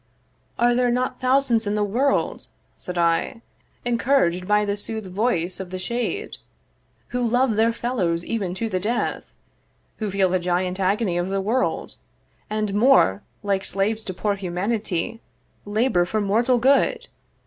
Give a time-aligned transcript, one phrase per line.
[0.57, 3.43] 'Are there not thousands in the world,' said I,
[3.85, 6.37] Encourag'd by the sooth voice of the shade,
[7.09, 9.31] 'Who love their fellows even to the death;
[9.97, 11.97] 'Who feel the giant agony of the world;
[12.49, 15.21] 'And more, like slaves to poor humanity,
[15.65, 17.07] 'Labour for mortal good?